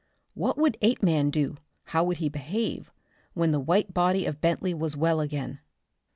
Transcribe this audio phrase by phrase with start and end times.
[0.33, 2.91] What would Apeman do, how would he behave,
[3.35, 5.59] when the white body of Bentley was well again?